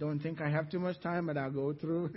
[0.00, 2.10] don't think I have too much time, but I'll go through.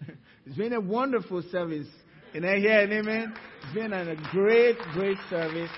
[0.46, 1.86] it's been a wonderful service.
[2.32, 3.34] Can I hear an amen?
[3.62, 5.70] It's been a great, great service.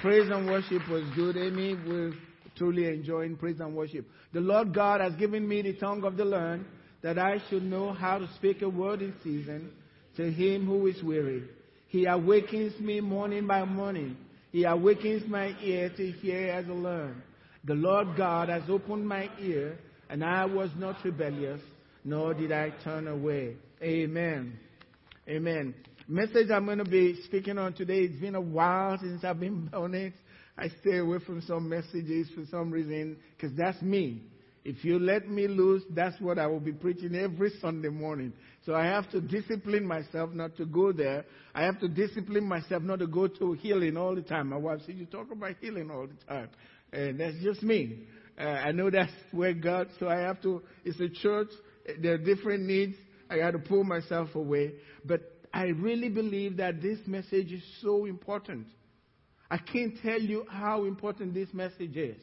[0.00, 1.36] Praise and worship was good.
[1.36, 2.12] Amy, we're
[2.56, 4.06] truly enjoying praise and worship.
[4.32, 6.66] The Lord God has given me the tongue of the learned
[7.02, 9.72] that I should know how to speak a word in season
[10.16, 11.42] to him who is weary.
[11.88, 14.16] He awakens me morning by morning.
[14.52, 17.22] He awakens my ear to hear as I learn.
[17.64, 19.78] The Lord God has opened my ear,
[20.08, 21.60] and I was not rebellious,
[22.04, 23.56] nor did I turn away.
[23.82, 24.58] Amen.
[25.28, 25.74] Amen.
[26.08, 28.00] Message I'm going to be speaking on today.
[28.00, 30.14] It's been a while since I've been on it.
[30.56, 34.22] I stay away from some messages for some reason because that's me.
[34.64, 38.32] If you let me loose, that's what I will be preaching every Sunday morning.
[38.64, 41.24] So I have to discipline myself not to go there.
[41.54, 44.48] I have to discipline myself not to go to healing all the time.
[44.48, 46.48] My wife said, You talk about healing all the time.
[46.92, 48.06] And that's just me.
[48.38, 51.48] Uh, I know that's where God, so I have to, it's a church,
[52.00, 52.96] there are different needs.
[53.30, 54.74] I got to pull myself away.
[55.04, 58.66] But I really believe that this message is so important.
[59.50, 62.20] I can't tell you how important this message is.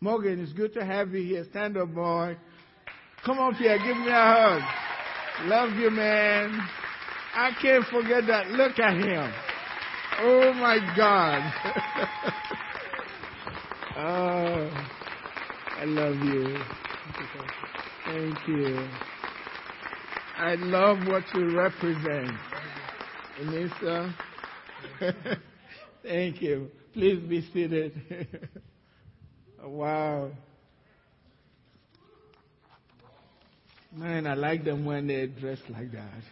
[0.00, 1.44] Morgan, it's good to have you here.
[1.50, 2.36] Stand up, boy.
[3.24, 3.78] Come up here.
[3.78, 4.62] Give me a hug.
[5.44, 6.60] Love you, man.
[7.34, 8.48] I can't forget that.
[8.48, 9.32] Look at him.
[10.20, 11.52] Oh, my God.
[13.96, 14.70] oh,
[15.82, 16.56] I love you.
[18.06, 18.88] Thank you.
[20.36, 22.30] I love what you represent.
[23.40, 24.14] Anissa.
[26.04, 26.70] Thank you.
[26.94, 28.00] Please be seated.
[29.64, 30.30] wow.
[33.92, 36.22] Man, I like them when they're dressed like that.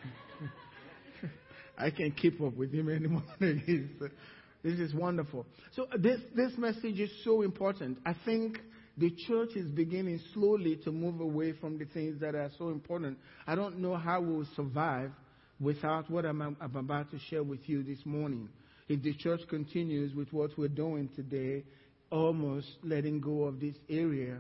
[1.77, 3.25] I can't keep up with him anymore.
[3.41, 5.45] this is wonderful.
[5.75, 7.99] So this, this message is so important.
[8.07, 8.61] I think
[9.01, 13.17] the church is beginning slowly to move away from the things that are so important.
[13.47, 15.11] I don't know how we'll survive
[15.59, 18.51] without what I'm, I'm about to share with you this morning.
[18.89, 21.65] If the church continues with what we're doing today,
[22.11, 24.37] almost letting go of this area,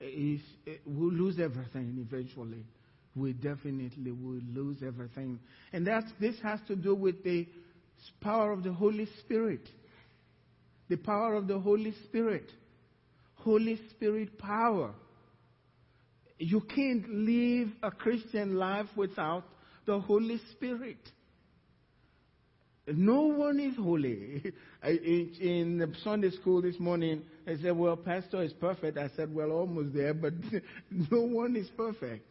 [0.00, 0.40] is,
[0.84, 2.64] we'll lose everything eventually.
[3.16, 5.40] We definitely will lose everything.
[5.72, 7.48] And that's, this has to do with the
[8.20, 9.68] power of the Holy Spirit.
[10.88, 12.52] The power of the Holy Spirit.
[13.46, 14.92] Holy Spirit power.
[16.36, 19.44] You can't live a Christian life without
[19.86, 20.98] the Holy Spirit.
[22.88, 24.52] No one is holy.
[24.82, 28.98] In Sunday school this morning, I said, Well, Pastor is perfect.
[28.98, 30.34] I said, Well, almost there, but
[30.90, 32.28] no one is perfect.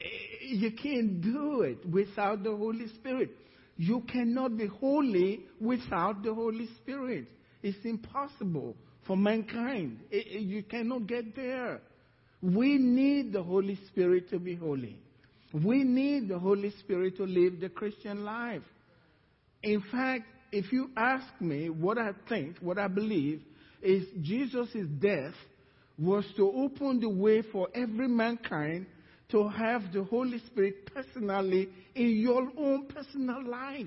[0.00, 0.06] Eh,
[0.42, 3.30] you can't do it without the Holy Spirit.
[3.76, 7.26] You cannot be holy without the Holy Spirit.
[7.64, 8.76] It's impossible
[9.06, 10.00] for mankind.
[10.12, 11.80] Eh, eh, you cannot get there.
[12.42, 14.98] We need the Holy Spirit to be holy.
[15.52, 18.62] We need the Holy Spirit to live the Christian life.
[19.62, 23.42] In fact, if you ask me what I think, what I believe,
[23.82, 25.34] is Jesus' death
[25.98, 28.86] was to open the way for every mankind
[29.30, 33.86] to have the Holy Spirit personally in your own personal life.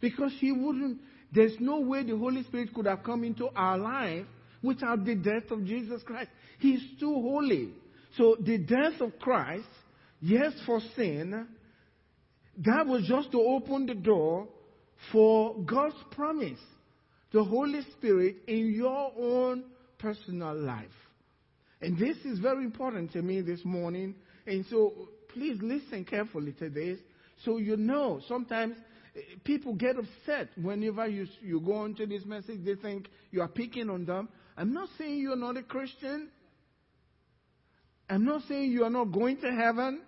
[0.00, 0.98] Because he wouldn't,
[1.32, 4.26] there's no way the Holy Spirit could have come into our life
[4.62, 6.30] without the death of Jesus Christ.
[6.58, 7.74] He's too holy.
[8.16, 9.68] So the death of Christ,
[10.20, 11.46] yes, for sin,
[12.58, 14.48] that was just to open the door
[15.12, 16.60] for God's promise,
[17.32, 19.64] the Holy Spirit in your own
[19.98, 20.86] personal life.
[21.82, 24.14] And this is very important to me this morning.
[24.46, 26.98] And so please listen carefully to this
[27.44, 28.20] so you know.
[28.26, 28.76] Sometimes
[29.44, 33.90] people get upset whenever you, you go into this message, they think you are picking
[33.90, 34.28] on them.
[34.56, 36.28] I'm not saying you're not a Christian.
[38.08, 40.02] I'm not saying you are not going to heaven.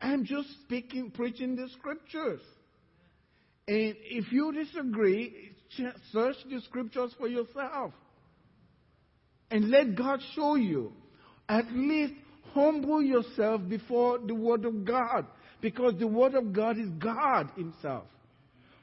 [0.00, 2.40] I'm just speaking, preaching the scriptures.
[3.66, 5.52] And if you disagree,
[6.12, 7.92] search the scriptures for yourself.
[9.50, 10.92] And let God show you.
[11.48, 12.14] At least
[12.54, 15.26] humble yourself before the Word of God.
[15.60, 18.04] Because the Word of God is God Himself.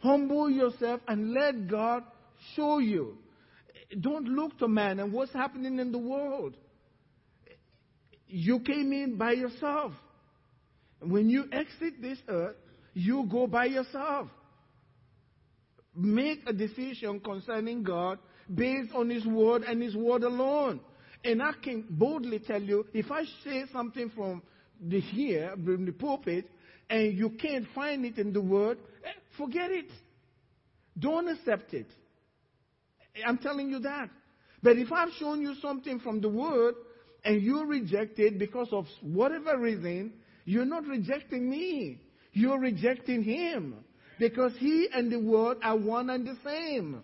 [0.02, 2.04] Humble yourself and let God
[2.56, 3.18] show you.
[4.02, 6.56] Don't look to man and what's happening in the world.
[8.28, 9.94] You came in by yourself.
[11.00, 12.56] When you exit this earth,
[12.94, 14.28] you go by yourself
[15.96, 18.20] make a decision concerning God
[18.54, 20.80] based on His Word and His Word alone.
[21.24, 24.44] And I can boldly tell you, if I say something from
[24.80, 26.46] the here, from the pulpit,
[26.90, 29.90] and you can't find it in the Word, eh, forget it.
[30.98, 31.88] Don't accept it.
[33.26, 34.10] I'm telling you that.
[34.62, 36.76] But if I've shown you something from the Word,
[37.26, 40.14] and you reject it because of whatever reason,
[40.46, 42.00] you're not rejecting me.
[42.32, 43.76] You're rejecting him.
[44.20, 47.02] Because he and the word are one and the same.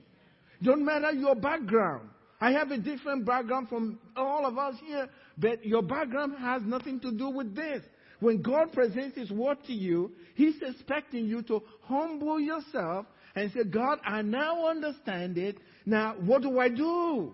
[0.61, 2.07] Don't matter your background.
[2.39, 6.99] I have a different background from all of us here, but your background has nothing
[7.01, 7.81] to do with this.
[8.21, 13.63] When God presents His word to you, He's expecting you to humble yourself and say,
[13.63, 15.57] God, I now understand it.
[15.85, 17.33] Now, what do I do?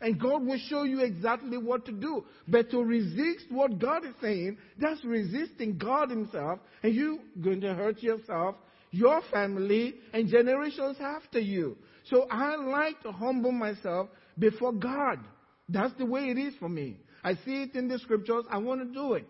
[0.00, 2.24] And God will show you exactly what to do.
[2.48, 7.72] But to resist what God is saying, that's resisting God Himself, and you're going to
[7.72, 8.56] hurt yourself,
[8.90, 11.76] your family, and generations after you.
[12.10, 15.20] So I like to humble myself before God.
[15.68, 16.96] That's the way it is for me.
[17.22, 18.44] I see it in the scriptures.
[18.50, 19.28] I want to do it.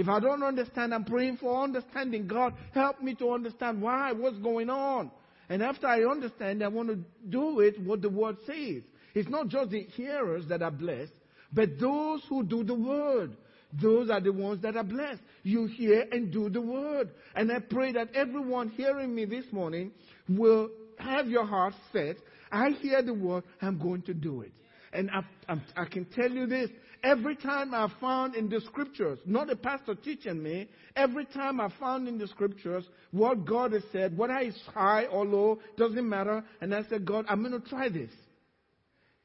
[0.00, 2.26] If I don't understand, I'm praying for understanding.
[2.26, 5.10] God, help me to understand why, what's going on.
[5.50, 8.82] And after I understand, I want to do it what the word says.
[9.14, 11.12] It's not just the hearers that are blessed,
[11.52, 13.36] but those who do the word.
[13.78, 15.20] Those are the ones that are blessed.
[15.42, 17.10] You hear and do the word.
[17.34, 19.92] And I pray that everyone hearing me this morning
[20.30, 22.16] will have your heart set.
[22.50, 24.52] I hear the word, I'm going to do it.
[24.94, 26.70] And I, I, I can tell you this
[27.02, 31.68] every time I found in the scriptures, not a pastor teaching me, every time I
[31.78, 36.44] found in the scriptures what God has said, whether it's high or low, doesn't matter.
[36.60, 38.10] And I said, God, I'm going to try this.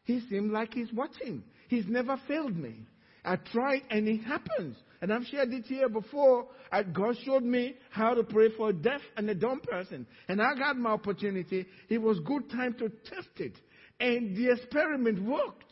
[0.04, 1.44] He seemed like he's watching.
[1.68, 2.76] He's never failed me.
[3.24, 4.78] I tried and it happens.
[5.02, 6.48] And I've shared it here before.
[6.72, 10.08] I, God showed me how to pray for a deaf and a dumb person.
[10.28, 11.66] And I got my opportunity.
[11.90, 13.54] It was good time to test it.
[14.00, 15.64] And the experiment worked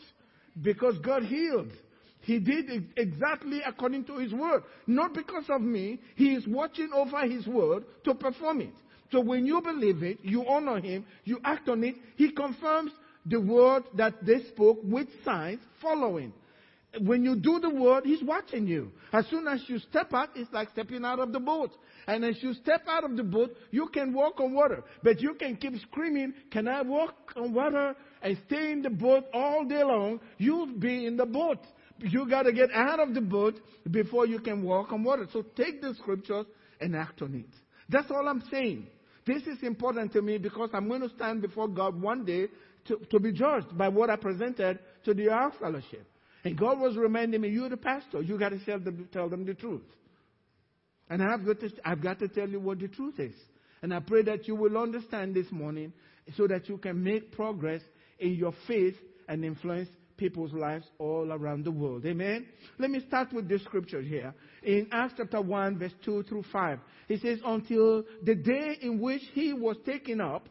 [0.61, 1.71] because God healed.
[2.23, 4.63] He did exactly according to His word.
[4.87, 5.99] Not because of me.
[6.15, 8.73] He is watching over His word to perform it.
[9.11, 12.91] So when you believe it, you honor Him, you act on it, He confirms
[13.25, 16.33] the word that they spoke with signs following
[17.01, 18.91] when you do the word, He's watching you.
[19.11, 21.71] As soon as you step out, it's like stepping out of the boat.
[22.07, 24.83] And as you step out of the boat, you can walk on water.
[25.01, 27.95] But you can keep screaming, Can I walk on water?
[28.21, 30.19] and stay in the boat all day long.
[30.37, 31.59] You'll be in the boat.
[31.99, 33.59] You got to get out of the boat
[33.89, 35.27] before you can walk on water.
[35.31, 36.45] So take the scriptures
[36.81, 37.55] and act on it.
[37.89, 38.87] That's all I'm saying.
[39.25, 42.47] This is important to me because I'm going to stand before God one day
[42.87, 46.05] to, to be judged by what I presented to the Ark Fellowship.
[46.43, 48.21] And God was reminding me, you're the pastor.
[48.21, 49.83] You got to tell them, tell them the truth.
[51.09, 53.35] And I've got, to, I've got to tell you what the truth is.
[53.81, 55.93] And I pray that you will understand this morning
[56.35, 57.81] so that you can make progress
[58.19, 58.95] in your faith
[59.27, 59.89] and influence
[60.23, 62.05] people's lives all around the world.
[62.05, 62.45] Amen?
[62.79, 64.33] Let me start with this scripture here.
[64.63, 66.79] In Acts chapter 1, verse 2 through 5,
[67.09, 70.47] it says, Until the day in which he was taken up,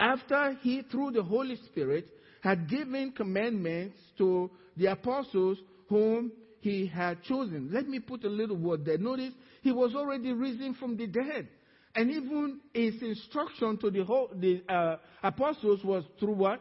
[0.00, 2.08] after he, through the Holy Spirit,
[2.42, 5.58] had given commandments to the apostles
[5.88, 7.70] whom he had chosen.
[7.72, 8.98] Let me put a little word there.
[8.98, 9.32] Notice
[9.62, 11.46] he was already risen from the dead.
[11.94, 16.60] And even his instruction to the, whole, the uh, apostles was through what?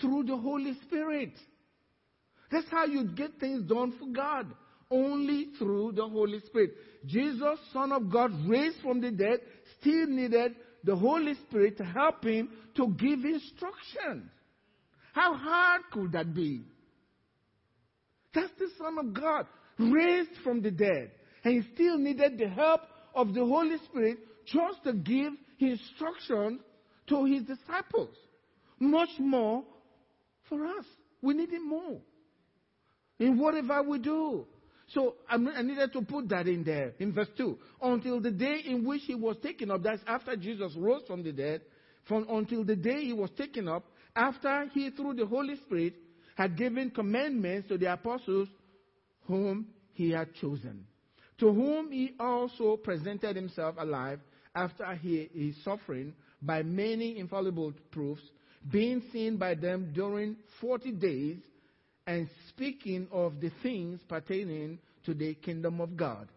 [0.00, 1.32] Through the Holy Spirit.
[2.50, 4.46] That's how you get things done for God.
[4.90, 6.70] Only through the Holy Spirit.
[7.06, 9.40] Jesus, Son of God, raised from the dead,
[9.80, 10.54] still needed
[10.84, 14.30] the Holy Spirit to help him to give instructions.
[15.12, 16.62] How hard could that be?
[18.34, 19.46] That's the Son of God,
[19.78, 21.10] raised from the dead.
[21.44, 22.82] And he still needed the help
[23.14, 26.60] of the Holy Spirit just to give instruction
[27.08, 28.14] to his disciples.
[28.78, 29.64] Much more
[30.48, 30.84] for us.
[31.22, 32.00] We need it more.
[33.18, 34.46] In whatever we do.
[34.94, 37.58] So I needed to put that in there in verse 2.
[37.82, 41.32] Until the day in which he was taken up, that's after Jesus rose from the
[41.32, 41.60] dead,
[42.06, 43.84] from until the day he was taken up,
[44.16, 45.94] after he, through the Holy Spirit,
[46.36, 48.48] had given commandments to the apostles
[49.26, 50.86] whom he had chosen,
[51.38, 54.20] to whom he also presented himself alive
[54.54, 58.22] after his suffering by many infallible proofs,
[58.70, 61.38] being seen by them during 40 days,
[62.06, 66.28] and speaking of the things pertaining to the kingdom of God.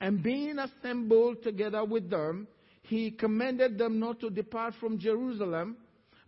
[0.00, 2.46] And being assembled together with them,
[2.82, 5.76] he commanded them not to depart from Jerusalem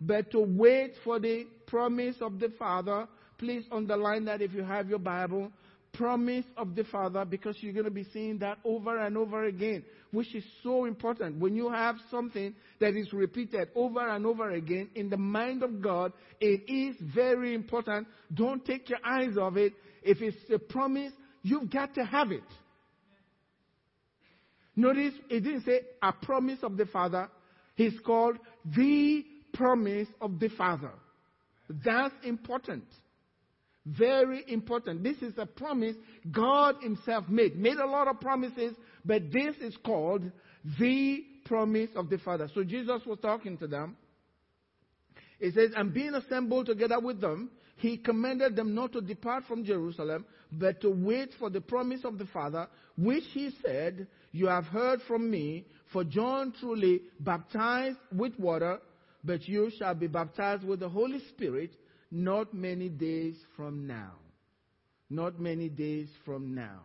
[0.01, 3.07] but to wait for the promise of the Father.
[3.39, 5.53] Please underline that if you have your Bible.
[5.93, 9.85] Promise of the Father, because you're going to be seeing that over and over again,
[10.13, 11.39] which is so important.
[11.39, 15.83] When you have something that is repeated over and over again in the mind of
[15.83, 18.07] God, it is very important.
[18.33, 19.73] Don't take your eyes off it.
[20.03, 22.45] If it's a promise, you've got to have it.
[24.77, 27.29] Notice it didn't say a promise of the Father.
[27.75, 30.93] He's called the promise of the Father.
[31.85, 32.85] That's important.
[33.87, 35.03] Very important.
[35.03, 35.97] This is a promise
[36.31, 37.57] God Himself made.
[37.57, 40.31] Made a lot of promises, but this is called
[40.79, 42.49] the promise of the Father.
[42.55, 43.97] So Jesus was talking to them.
[45.39, 49.65] He says, And being assembled together with them, He commanded them not to depart from
[49.65, 52.69] Jerusalem, but to wait for the promise of the Father,
[52.99, 58.79] which He said, You have heard from me, for John truly baptized with water,
[59.25, 61.71] but you shall be baptized with the Holy Spirit
[62.11, 64.13] not many days from now.
[65.09, 66.83] Not many days from now.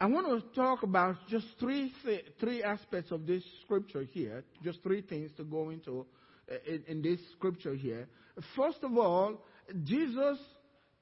[0.00, 1.92] I want to talk about just three
[2.40, 4.44] three aspects of this scripture here.
[4.64, 6.06] Just three things to go into
[6.50, 8.08] uh, in, in this scripture here.
[8.56, 9.44] First of all,
[9.84, 10.38] Jesus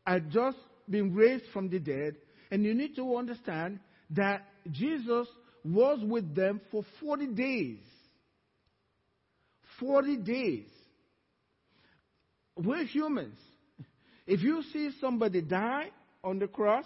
[0.04, 0.58] had just
[0.90, 2.16] been raised from the dead,
[2.50, 3.78] and you need to understand
[4.10, 5.28] that Jesus
[5.64, 7.78] was with them for 40 days.
[9.78, 10.66] 40 days.
[12.58, 13.38] We're humans.
[14.26, 15.90] If you see somebody die
[16.24, 16.84] on the cross,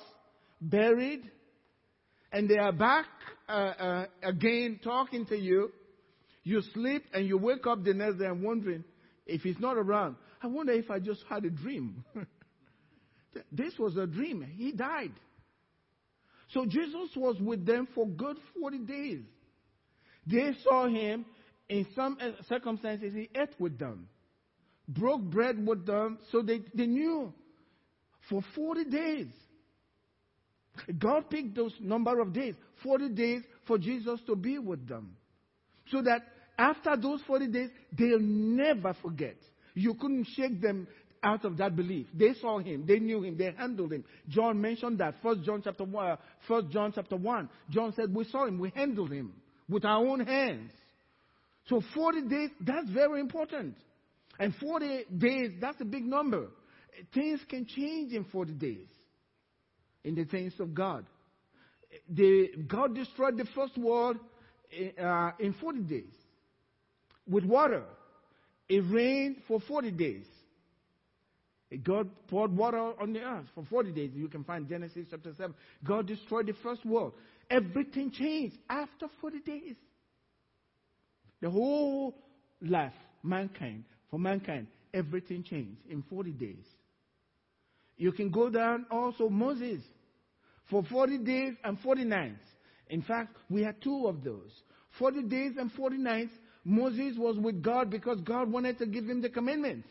[0.60, 1.22] buried,
[2.30, 3.06] and they are back
[3.48, 5.72] uh, uh, again talking to you,
[6.44, 8.84] you sleep and you wake up the next day and wondering
[9.26, 10.16] if he's not around.
[10.42, 12.04] I wonder if I just had a dream.
[13.52, 14.46] this was a dream.
[14.56, 15.12] He died.
[16.50, 19.20] So Jesus was with them for good 40 days.
[20.26, 21.24] They saw him
[21.68, 24.08] in some uh, circumstances, he ate with them
[24.88, 27.32] broke bread with them, so they, they knew
[28.28, 29.26] for 40 days.
[30.98, 35.16] God picked those number of days, 40 days for Jesus to be with them.
[35.90, 36.22] So that
[36.58, 39.36] after those 40 days, they'll never forget.
[39.74, 40.86] You couldn't shake them
[41.22, 42.06] out of that belief.
[42.12, 44.04] They saw him, they knew him, they handled him.
[44.28, 45.14] John mentioned that.
[45.22, 46.16] First John chapter one, uh,
[46.48, 47.48] First John chapter one.
[47.70, 49.32] John said, "We saw him, we handled him
[49.68, 50.72] with our own hands."
[51.68, 53.76] So 40 days, that's very important.
[54.38, 56.48] And 40 days, that's a big number.
[57.14, 58.88] Things can change in 40 days
[60.04, 61.06] in the things of God.
[62.08, 64.16] The, God destroyed the first world
[65.00, 66.14] uh, in 40 days
[67.28, 67.84] with water.
[68.68, 70.26] It rained for 40 days.
[71.84, 74.10] God poured water on the earth for 40 days.
[74.14, 75.54] You can find Genesis chapter 7.
[75.84, 77.12] God destroyed the first world.
[77.50, 79.76] Everything changed after 40 days.
[81.40, 82.14] The whole
[82.60, 86.66] life, mankind, for mankind, everything changed in 40 days.
[87.96, 89.80] You can go down also Moses
[90.68, 92.44] for 40 days and 40 nights.
[92.90, 94.50] In fact, we had two of those.
[94.98, 99.22] 40 days and 40 nights, Moses was with God because God wanted to give him
[99.22, 99.88] the commandments.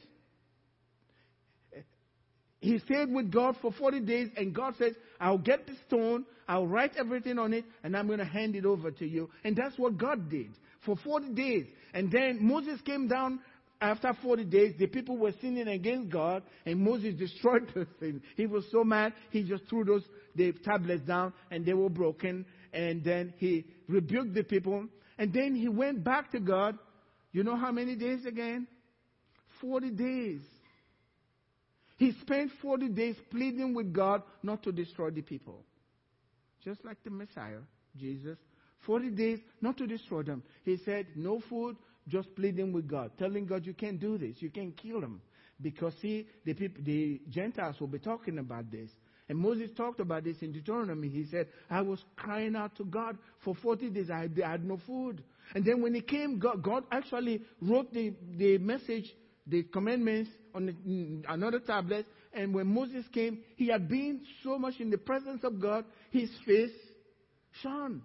[2.60, 6.68] He stayed with God for 40 days, and God said, I'll get the stone, I'll
[6.68, 9.32] write everything on it, and I'm going to hand it over to you.
[9.44, 10.52] And that's what God did
[10.86, 11.66] for 40 days.
[11.96, 13.40] And then Moses came down
[13.82, 18.22] after 40 days, the people were sinning against God, and Moses destroyed the thing.
[18.38, 20.04] He was so mad, he just threw those
[20.36, 22.46] the tablets down, and they were broken.
[22.72, 24.86] And then he rebuked the people,
[25.18, 26.78] and then he went back to God.
[27.34, 28.68] You know how many days again?
[29.60, 30.42] 40 days.
[31.98, 35.64] He spent 40 days pleading with God not to destroy the people.
[36.64, 37.60] Just like the Messiah,
[37.98, 38.38] Jesus.
[38.86, 40.44] 40 days not to destroy them.
[40.64, 41.76] He said, No food,
[42.08, 45.22] just pleading with God, telling God, you can't do this, you can't kill them.
[45.62, 48.90] Because see, the people, the Gentiles will be talking about this.
[49.30, 51.08] And Moses talked about this in Deuteronomy.
[51.08, 54.10] He said, I was crying out to God for 40 days.
[54.10, 55.24] I had no food.
[55.56, 59.06] And then when he came, God, God actually wrote the, the message,
[59.48, 62.06] the commandments on the, mm, another tablet.
[62.34, 66.30] And when Moses came, he had been so much in the presence of God, his
[66.46, 66.72] face
[67.62, 68.02] shone.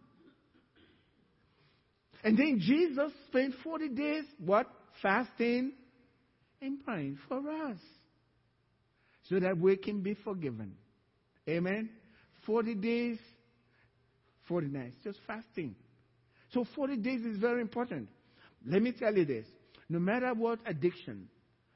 [2.25, 4.67] And then Jesus spent 40 days, what?
[5.03, 5.73] Fasting
[6.61, 7.79] and praying for us.
[9.29, 10.75] So that we can be forgiven.
[11.49, 11.91] Amen?
[12.47, 13.19] 40 days,
[14.49, 15.75] 40 nights, just fasting.
[16.53, 18.09] So 40 days is very important.
[18.65, 19.47] Let me tell you this.
[19.89, 21.29] No matter what addiction,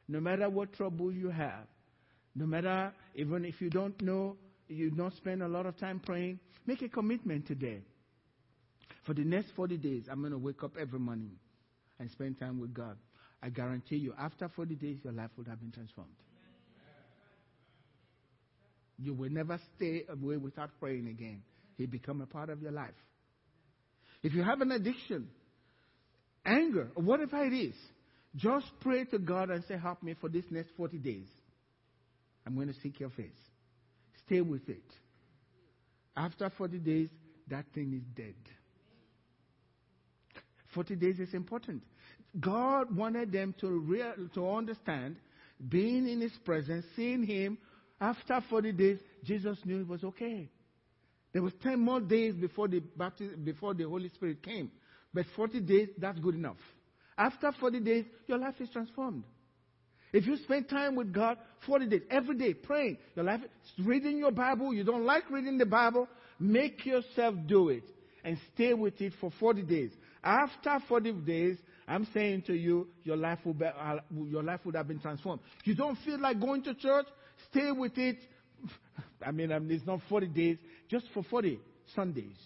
[0.08, 1.66] no matter what trouble you have,
[2.34, 4.36] no matter, even if you don't know,
[4.68, 7.82] you don't spend a lot of time praying, make a commitment today.
[9.10, 11.32] For the next 40 days, I'm going to wake up every morning
[11.98, 12.96] and spend time with God.
[13.42, 16.14] I guarantee you, after 40 days, your life would have been transformed.
[19.00, 21.42] You will never stay away without praying again.
[21.76, 22.94] He become a part of your life.
[24.22, 25.26] If you have an addiction,
[26.46, 27.74] anger, or whatever it is,
[28.36, 31.26] just pray to God and say, Help me for this next 40 days.
[32.46, 33.26] I'm going to seek your face.
[34.24, 34.86] Stay with it.
[36.16, 37.08] After 40 days,
[37.48, 38.36] that thing is dead.
[40.74, 41.82] 40 days is important.
[42.38, 45.16] God wanted them to, real, to understand
[45.68, 47.58] being in his presence, seeing him.
[48.00, 50.48] After 40 days, Jesus knew it was okay.
[51.32, 54.70] There was 10 more days before the, baptism, before the Holy Spirit came.
[55.12, 56.56] But 40 days, that's good enough.
[57.18, 59.24] After 40 days, your life is transformed.
[60.12, 63.40] If you spend time with God 40 days, every day, praying, your life,
[63.78, 66.08] reading your Bible, you don't like reading the Bible,
[66.38, 67.84] make yourself do it
[68.24, 69.90] and stay with it for 40 days.
[70.22, 71.56] After 40 days,
[71.88, 73.96] I'm saying to you, your life will be, uh,
[74.26, 75.40] your life would have been transformed.
[75.64, 77.06] You don't feel like going to church?
[77.50, 78.18] Stay with it.
[79.26, 80.58] I mean, I mean, it's not 40 days,
[80.88, 81.58] just for 40
[81.94, 82.36] Sundays.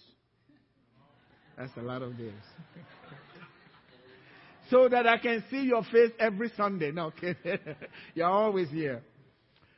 [1.57, 2.33] That's a lot of days.
[4.71, 6.91] so that I can see your face every Sunday.
[6.91, 7.37] No, okay.
[8.15, 9.03] You're always here.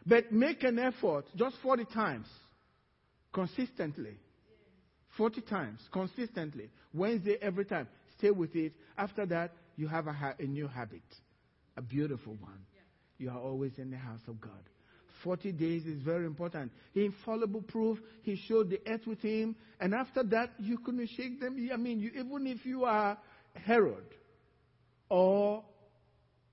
[0.07, 2.27] But make an effort, just 40 times,
[3.33, 4.17] consistently.
[5.17, 6.71] 40 times, consistently.
[6.93, 7.89] Wednesday, every time.
[8.19, 8.73] Stay with it.
[8.97, 11.03] After that, you have a, ha- a new habit,
[11.77, 12.59] a beautiful one.
[13.19, 14.53] You are always in the house of God.
[15.25, 16.71] 40 days is very important.
[16.95, 17.99] Infallible proof.
[18.23, 19.57] He showed the earth with him.
[19.81, 21.57] And after that, you couldn't shake them.
[21.73, 23.17] I mean, you, even if you are
[23.55, 24.05] Herod
[25.09, 25.65] or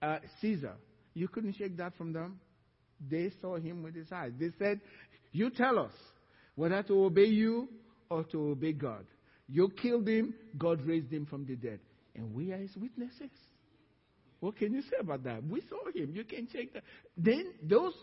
[0.01, 0.75] uh, Caesar,
[1.13, 2.39] you couldn't shake that from them.
[3.10, 4.32] They saw him with his eyes.
[4.39, 4.79] They said,
[5.32, 5.91] You tell us
[6.55, 7.67] whether to obey you
[8.10, 9.05] or to obey God.
[9.48, 11.79] You killed him, God raised him from the dead.
[12.15, 13.31] And we are his witnesses.
[14.39, 15.45] What can you say about that?
[15.48, 16.13] We saw him.
[16.13, 16.83] You can check that.
[17.17, 17.93] Then those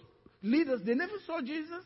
[0.42, 1.84] leaders, they never saw Jesus.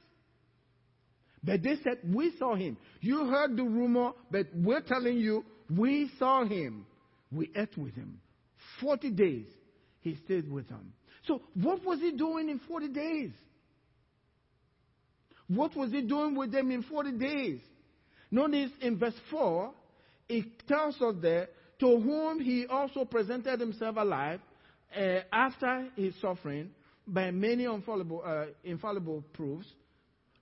[1.42, 2.76] But they said, We saw him.
[3.00, 6.86] You heard the rumor, but we're telling you, we saw him.
[7.30, 8.20] We ate with him.
[8.80, 9.46] 40 days,
[10.00, 10.92] he stayed with them.
[11.26, 13.30] So, what was he doing in 40 days?
[15.48, 17.60] What was he doing with them in 40 days?
[18.34, 19.70] Notice in verse 4,
[20.28, 21.48] it tells us there,
[21.78, 24.40] to whom he also presented himself alive
[24.96, 26.70] uh, after his suffering
[27.06, 29.68] by many uh, infallible proofs,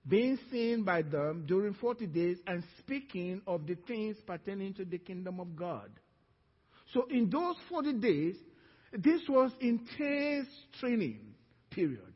[0.07, 4.97] being seen by them during 40 days and speaking of the things pertaining to the
[4.97, 5.91] kingdom of God.
[6.95, 8.35] So in those 40 days,
[8.91, 10.47] this was intense
[10.79, 11.19] training
[11.69, 12.13] period.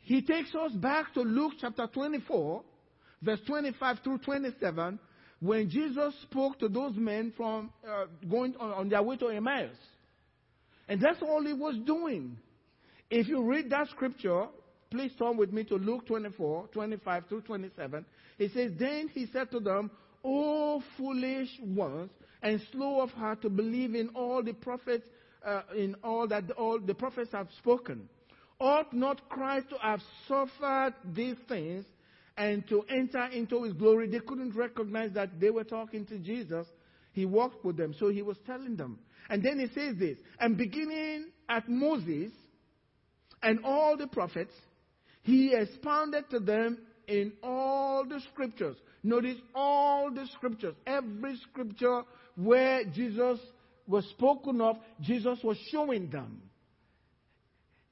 [0.00, 2.64] He takes us back to Luke chapter 24,
[3.24, 4.98] verse 25 through 27,
[5.40, 9.76] when Jesus spoke to those men from uh, going on, on their way to Emmaus.
[10.88, 12.36] And that's all he was doing.
[13.10, 14.46] If you read that scripture,
[14.90, 18.04] please turn with me to Luke 24, 25 through 27.
[18.38, 19.90] It says, Then he said to them,
[20.24, 22.10] O foolish ones,
[22.42, 25.06] and slow of heart to believe in all the prophets,
[25.44, 28.08] uh, in all that all the prophets have spoken.
[28.60, 31.84] Ought not Christ to have suffered these things
[32.36, 34.08] and to enter into his glory?
[34.08, 36.66] They couldn't recognize that they were talking to Jesus.
[37.12, 38.98] He walked with them, so he was telling them.
[39.30, 42.32] And then he says this, and beginning at Moses,
[43.42, 44.52] and all the prophets,
[45.22, 48.76] he expounded to them in all the scriptures.
[49.02, 50.74] Notice all the scriptures.
[50.86, 52.02] Every scripture
[52.36, 53.38] where Jesus
[53.86, 56.42] was spoken of, Jesus was showing them.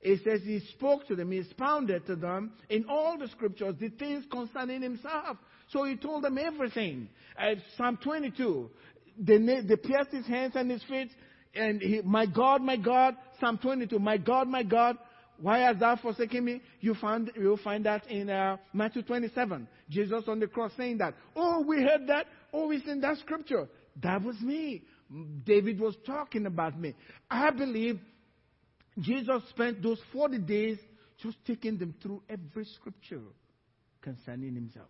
[0.02, 3.88] It says he spoke to them, he expounded to them in all the scriptures the
[3.88, 5.36] things concerning himself.
[5.70, 7.08] So he told them everything.
[7.40, 8.68] Uh, Psalm 22,
[9.16, 11.10] they, they pierced his hands and his feet,
[11.54, 14.98] and he, my God, my God, Psalm 22, my God, my God,
[15.40, 16.62] why hast thou forsaken me?
[16.80, 19.66] You find you will find that in uh, Matthew 27.
[19.90, 21.14] Jesus on the cross saying that.
[21.34, 22.26] Oh, we heard that.
[22.52, 23.68] Oh, it's in that scripture.
[24.02, 24.82] That was me.
[25.44, 26.94] David was talking about me.
[27.28, 27.98] I believe
[28.98, 30.78] Jesus spent those 40 days
[31.22, 33.22] just taking them through every scripture
[34.02, 34.88] concerning himself.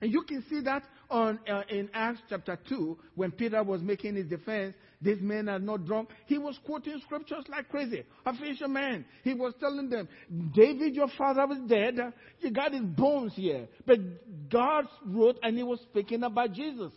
[0.00, 4.16] And you can see that on, uh, in Acts chapter 2, when Peter was making
[4.16, 6.10] his defense, these men are not drunk.
[6.26, 8.04] He was quoting scriptures like crazy.
[8.26, 9.06] A fisherman.
[9.22, 10.08] He was telling them,
[10.54, 11.98] David, your father was dead.
[12.40, 13.66] You got his bones here.
[13.86, 16.92] But God wrote and he was speaking about Jesus.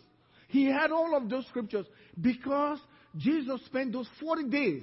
[0.48, 1.86] He had all of those scriptures
[2.20, 2.78] because
[3.16, 4.82] Jesus spent those 40 days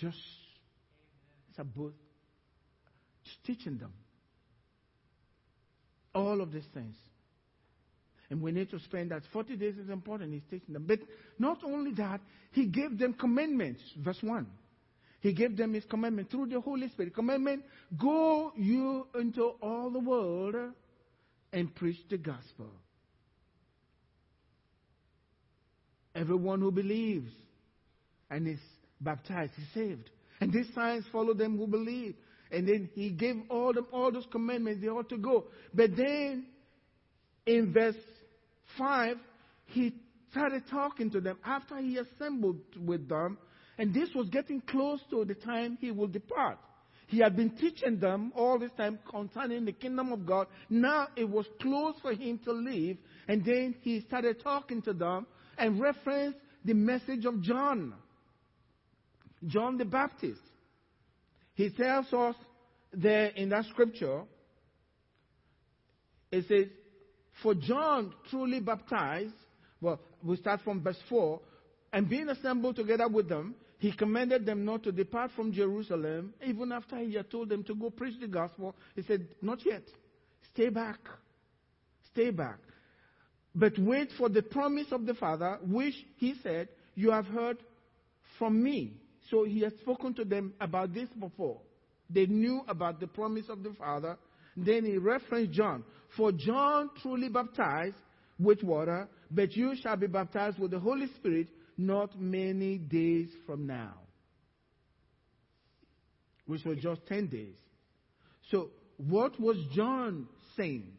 [0.00, 0.16] just,
[1.50, 1.94] it's a book,
[3.24, 3.92] just teaching them
[6.14, 6.96] all of these things.
[8.30, 10.32] And we need to spend that 40 days is important.
[10.32, 10.84] He's teaching them.
[10.86, 11.00] But
[11.38, 12.20] not only that,
[12.52, 13.82] he gave them commandments.
[13.98, 14.46] Verse 1.
[15.20, 17.14] He gave them his commandment through the Holy Spirit.
[17.14, 17.62] Commandment,
[18.00, 20.54] go you into all the world
[21.52, 22.70] and preach the gospel.
[26.14, 27.30] Everyone who believes
[28.30, 28.58] and is
[29.04, 30.10] baptized is saved.
[30.40, 32.14] And these signs follow them who believe.
[32.50, 35.44] And then he gave all them all those commandments they ought to go.
[35.72, 36.46] But then
[37.46, 37.96] in verse
[38.78, 39.16] 5,
[39.66, 39.94] he
[40.30, 43.38] started talking to them after he assembled with them
[43.78, 46.58] And this was getting close to the time he will depart.
[47.08, 50.46] He had been teaching them all this time concerning the kingdom of God.
[50.70, 52.96] Now it was close for him to leave.
[53.28, 55.26] And then he started talking to them
[55.58, 57.94] and referenced the message of John.
[59.46, 60.40] John the Baptist.
[61.54, 62.34] He tells us
[62.92, 64.22] there in that scripture,
[66.30, 66.66] it says,
[67.42, 69.34] For John truly baptized,
[69.80, 71.40] well, we start from verse 4,
[71.92, 76.70] and being assembled together with them, he commanded them not to depart from Jerusalem, even
[76.70, 78.76] after he had told them to go preach the gospel.
[78.94, 79.82] He said, Not yet.
[80.54, 81.00] Stay back.
[82.12, 82.58] Stay back.
[83.54, 87.58] But wait for the promise of the Father, which he said, You have heard
[88.38, 89.01] from me.
[89.30, 91.60] So he had spoken to them about this before.
[92.10, 94.18] They knew about the promise of the Father.
[94.56, 95.84] Then he referenced John.
[96.16, 97.96] For John truly baptized
[98.38, 103.66] with water, but you shall be baptized with the Holy Spirit not many days from
[103.66, 103.94] now.
[106.46, 107.54] Which was just 10 days.
[108.50, 110.92] So, what was John saying?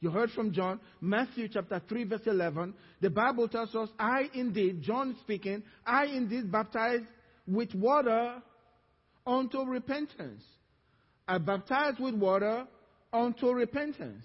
[0.00, 2.74] You heard from John, Matthew chapter 3, verse 11.
[3.00, 7.00] The Bible tells us, I indeed, John speaking, I indeed baptize
[7.46, 8.42] with water
[9.26, 10.42] unto repentance.
[11.28, 12.66] I baptize with water
[13.12, 14.24] unto repentance.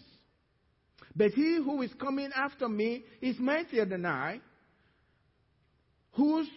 [1.15, 4.39] But he who is coming after me is mightier than I,
[6.13, 6.47] whose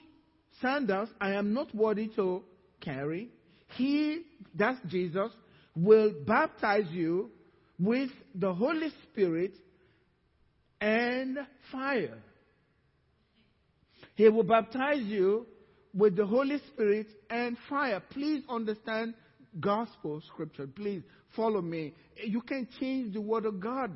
[0.61, 2.43] sandals I am not worthy to
[2.81, 3.31] carry.
[3.77, 4.23] He,
[4.55, 5.31] that's Jesus,
[5.75, 7.31] will baptize you
[7.79, 9.55] with the Holy Spirit
[10.81, 11.39] and
[11.73, 12.19] fire.
[14.15, 15.47] He will baptize you
[15.95, 18.03] with the Holy Spirit and fire.
[18.11, 19.15] Please understand
[19.61, 20.67] gospel scripture.
[20.67, 21.03] Please
[21.37, 21.95] follow me.
[22.17, 23.93] You can change the word of God.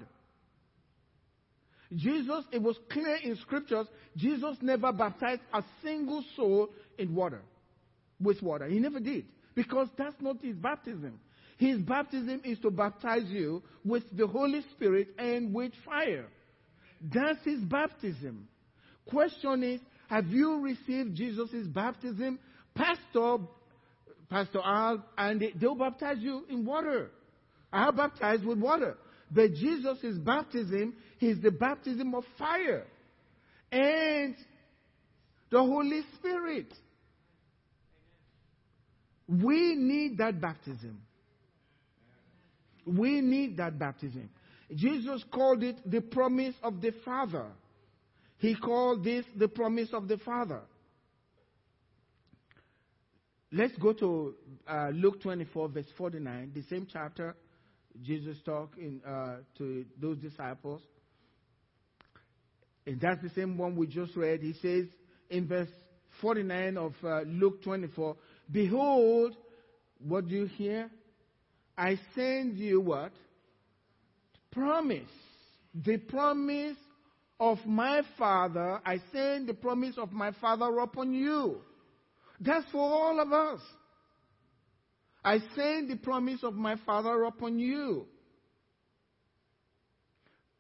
[1.94, 7.40] Jesus, it was clear in scriptures, Jesus never baptized a single soul in water,
[8.20, 8.68] with water.
[8.68, 9.24] He never did.
[9.54, 11.18] Because that's not his baptism.
[11.56, 16.26] His baptism is to baptize you with the Holy Spirit and with fire.
[17.00, 18.46] That's his baptism.
[19.08, 22.38] Question is, have you received Jesus' baptism?
[22.74, 23.38] Pastor,
[24.30, 27.10] Pastor Al, and they, they'll baptize you in water.
[27.72, 28.96] I'll baptize with water.
[29.30, 32.86] But Jesus' baptism is the baptism of fire
[33.70, 34.34] and
[35.50, 36.72] the Holy Spirit.
[39.28, 41.02] We need that baptism.
[42.86, 44.30] We need that baptism.
[44.74, 47.46] Jesus called it the promise of the Father.
[48.38, 50.60] He called this the promise of the Father.
[53.50, 54.34] Let's go to
[54.68, 57.34] uh, Luke 24, verse 49, the same chapter
[58.02, 60.82] Jesus talked uh, to those disciples.
[62.86, 64.40] And that's the same one we just read.
[64.40, 64.86] He says
[65.30, 65.68] in verse
[66.20, 68.16] 49 of uh, Luke 24,
[68.50, 69.34] Behold,
[69.98, 70.90] what do you hear?
[71.76, 73.12] I send you what?
[74.50, 75.10] Promise.
[75.74, 76.76] The promise
[77.40, 78.80] of my Father.
[78.84, 81.60] I send the promise of my Father upon you.
[82.40, 83.60] That's for all of us.
[85.24, 88.06] I send the promise of my Father upon you.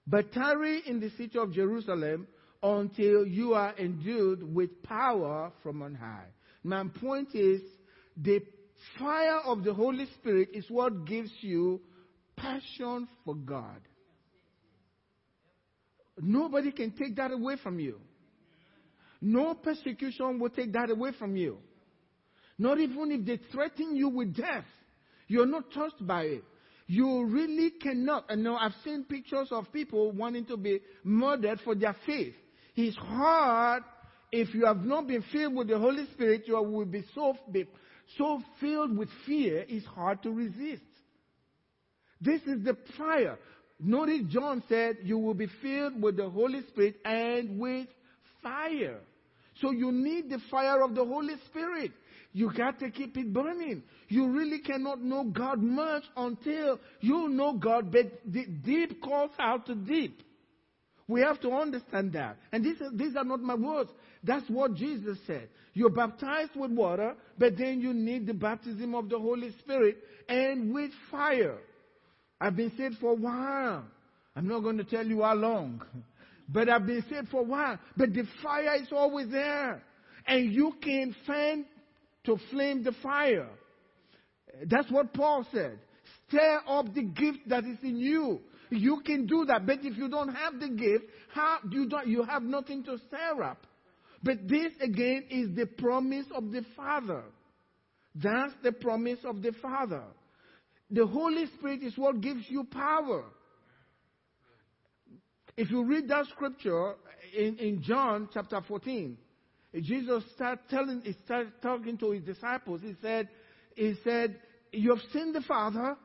[0.06, 2.26] But tarry in the city of Jerusalem
[2.62, 6.26] until you are endued with power from on high.
[6.64, 7.60] My point is,
[8.16, 8.40] the
[8.98, 11.80] fire of the Holy Spirit is what gives you
[12.36, 13.80] passion for God.
[16.20, 17.98] Nobody can take that away from you.
[19.20, 21.58] No persecution will take that away from you.
[22.58, 24.64] Not even if they threaten you with death.
[25.26, 26.44] You're not touched by it.
[26.86, 28.24] You really cannot.
[28.30, 32.34] And now I've seen pictures of people wanting to be murdered for their faith.
[32.74, 33.82] It's hard
[34.30, 37.66] if you have not been filled with the Holy Spirit, you will be so, be
[38.16, 40.82] so filled with fear, it's hard to resist.
[42.20, 43.38] This is the fire.
[43.80, 47.86] Notice John said, You will be filled with the Holy Spirit and with
[48.42, 48.98] fire.
[49.60, 51.92] So you need the fire of the Holy Spirit.
[52.32, 53.82] You got to keep it burning.
[54.08, 59.66] You really cannot know God much until you know God, but the deep calls out
[59.66, 60.22] to deep.
[61.06, 62.36] We have to understand that.
[62.52, 63.90] And these these are not my words.
[64.22, 65.48] That's what Jesus said.
[65.72, 70.74] You're baptized with water, but then you need the baptism of the Holy Spirit and
[70.74, 71.58] with fire.
[72.40, 73.84] I've been saved for a while.
[74.36, 75.82] I'm not going to tell you how long.
[76.50, 77.78] But I've been saved for a while.
[77.94, 79.82] But the fire is always there.
[80.26, 81.66] And you can fan
[82.24, 83.50] to flame the fire.
[84.64, 85.78] That's what Paul said.
[86.26, 88.40] Stir up the gift that is in you.
[88.70, 89.66] You can do that.
[89.66, 93.42] But if you don't have the gift, how, you, don't, you have nothing to stir
[93.42, 93.66] up.
[94.22, 97.24] But this again is the promise of the Father.
[98.14, 100.02] That's the promise of the Father.
[100.90, 103.24] The Holy Spirit is what gives you power.
[105.56, 106.94] If you read that scripture
[107.36, 109.18] in, in John chapter 14,
[109.82, 112.80] Jesus started telling, he started talking to his disciples.
[112.82, 113.28] He said,
[113.74, 114.36] he said,
[114.72, 115.96] you have seen the Father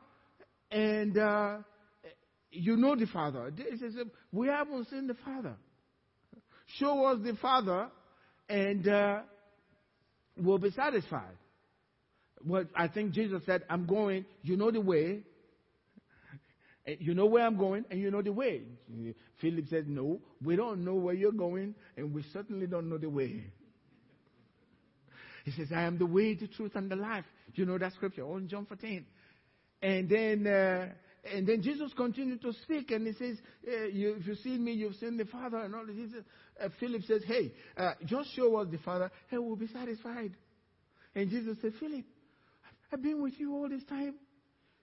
[0.70, 1.58] and uh,
[2.50, 3.52] you know the Father.
[3.56, 5.56] He said, we haven't seen the Father.
[6.78, 7.88] Show us the Father
[8.48, 9.20] and uh,
[10.36, 11.36] we'll be satisfied.
[12.46, 15.22] Well, I think Jesus said, I'm going, you know the way.
[16.86, 18.62] You know where I'm going, and you know the way.
[19.40, 23.08] Philip said, No, we don't know where you're going, and we certainly don't know the
[23.08, 23.44] way.
[25.44, 27.24] He says, I am the way, the truth, and the life.
[27.54, 29.04] You know that scripture, on John 14.
[29.80, 30.88] And then, uh,
[31.34, 34.72] and then Jesus continued to speak, and he says, uh, you, If you've seen me,
[34.72, 35.96] you've seen the Father, and all this.
[36.62, 40.34] Uh, Philip says, Hey, uh, just show us the Father, and we'll be satisfied.
[41.14, 42.04] And Jesus said, Philip,
[42.92, 44.14] I've been with you all this time.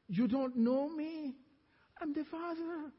[0.07, 1.35] You don't know me.
[2.01, 2.91] I'm the Father.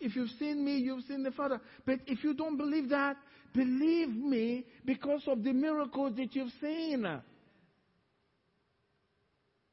[0.00, 1.60] If you've seen me, you've seen the Father.
[1.86, 3.16] But if you don't believe that,
[3.54, 7.06] believe me because of the miracles that you've seen.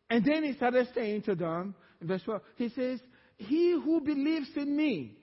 [0.09, 2.99] And then he started saying to them, in verse 12, he says,
[3.37, 5.17] He who believes in me,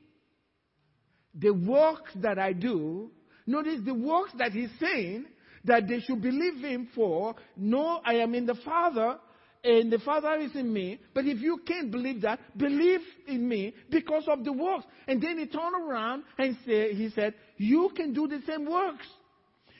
[1.34, 3.10] the works that I do,
[3.46, 5.26] notice the works that he's saying
[5.64, 9.18] that they should believe him for, know I am in the Father,
[9.66, 11.00] and the Father is in me.
[11.12, 14.84] But if you can't believe that, believe in me because of the works.
[15.08, 19.06] And then he turned around and say, he said, you can do the same works.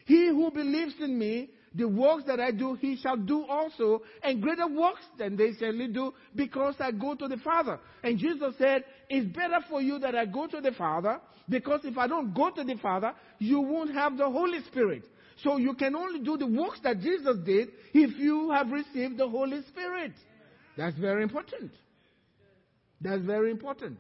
[0.05, 4.43] He who believes in me, the works that I do, he shall do also, and
[4.43, 7.79] greater works than they shall do, because I go to the Father.
[8.03, 11.99] And Jesus said, It's better for you that I go to the Father, because if
[11.99, 15.05] I don't go to the Father, you won't have the Holy Spirit.
[15.43, 19.29] So you can only do the works that Jesus did if you have received the
[19.29, 20.13] Holy Spirit.
[20.77, 21.73] That's very important.
[23.01, 23.99] That's very important.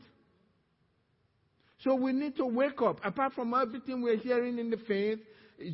[1.78, 3.00] So we need to wake up.
[3.04, 5.18] Apart from everything we're hearing in the faith,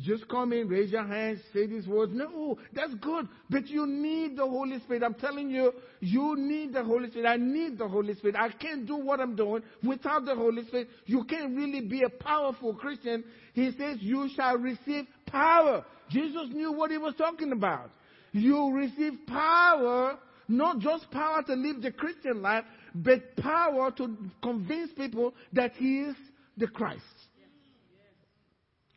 [0.01, 2.13] just come in, raise your hands, say these words.
[2.15, 3.27] No, that's good.
[3.49, 5.03] But you need the Holy Spirit.
[5.03, 7.27] I'm telling you, you need the Holy Spirit.
[7.27, 8.37] I need the Holy Spirit.
[8.37, 10.87] I can't do what I'm doing without the Holy Spirit.
[11.05, 13.25] You can't really be a powerful Christian.
[13.53, 15.83] He says, You shall receive power.
[16.09, 17.89] Jesus knew what he was talking about.
[18.31, 20.17] You receive power,
[20.47, 22.63] not just power to live the Christian life,
[22.95, 26.15] but power to convince people that he is
[26.57, 27.03] the Christ.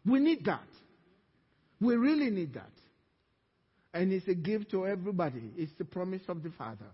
[0.04, 0.62] We need that.
[1.80, 2.70] We really need that.
[3.92, 5.52] And it's a gift to everybody.
[5.56, 6.86] It's the promise of the Father.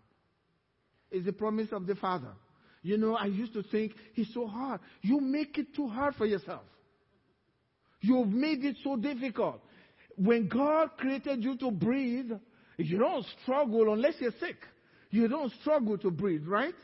[1.11, 2.33] It's the promise of the Father.
[2.83, 4.81] You know, I used to think it's so hard.
[5.03, 6.62] You make it too hard for yourself.
[8.01, 9.61] You've made it so difficult.
[10.16, 12.33] When God created you to breathe,
[12.77, 14.57] you don't struggle unless you're sick.
[15.11, 16.75] You don't struggle to breathe, right?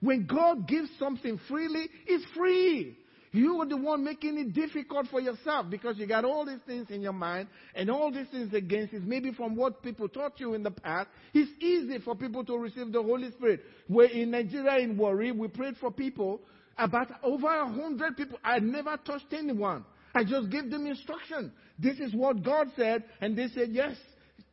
[0.00, 2.96] When God gives something freely, it's free.
[3.32, 6.90] You are the one making it difficult for yourself because you got all these things
[6.90, 9.04] in your mind and all these things against it.
[9.04, 11.08] Maybe from what people taught you in the past.
[11.32, 13.60] It's easy for people to receive the Holy Spirit.
[13.86, 16.40] Where in Nigeria, in Warri, we prayed for people,
[16.76, 18.38] about over a hundred people.
[18.42, 19.84] I never touched anyone.
[20.14, 21.52] I just gave them instruction.
[21.78, 23.96] This is what God said, and they said, Yes,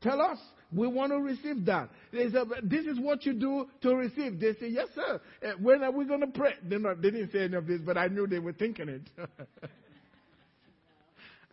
[0.07, 0.39] tell us.
[0.75, 1.89] We want to receive that.
[2.11, 4.39] They said, This is what you do to receive.
[4.39, 5.21] They say, Yes, sir.
[5.43, 6.53] Uh, when are we going to pray?
[6.67, 9.01] They, not, they didn't say any of this, but I knew they were thinking it.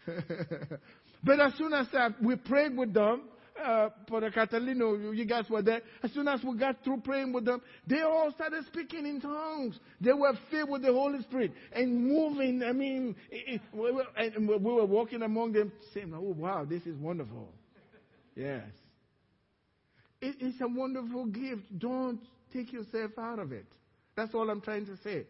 [1.25, 3.23] but as soon as uh, we prayed with them,
[3.63, 5.81] uh, the Catalino, you guys were there.
[6.03, 9.79] As soon as we got through praying with them, they all started speaking in tongues.
[10.01, 12.65] They were filled with the Holy Spirit and moving.
[12.65, 16.65] I mean, it, it, we, were, and we were walking among them saying, Oh, wow,
[16.65, 17.49] this is wonderful.
[18.35, 18.65] Yes.
[20.21, 21.79] It, it's a wonderful gift.
[21.79, 22.21] Don't
[22.53, 23.67] take yourself out of it.
[24.17, 25.27] That's all I'm trying to say.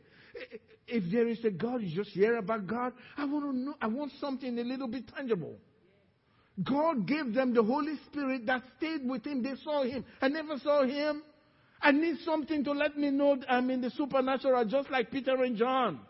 [0.87, 2.93] If there is a God, you just hear about God.
[3.17, 3.75] I want to know.
[3.81, 5.57] I want something a little bit tangible.
[6.63, 9.43] God gave them the Holy Spirit that stayed with him.
[9.43, 10.05] They saw him.
[10.21, 11.23] I never saw him.
[11.81, 15.57] I need something to let me know I'm in the supernatural, just like Peter and
[15.57, 16.01] John.